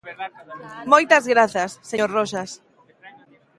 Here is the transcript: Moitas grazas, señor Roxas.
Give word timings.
Moitas 0.91 1.23
grazas, 1.33 1.71
señor 1.89 2.09
Roxas. 2.17 2.49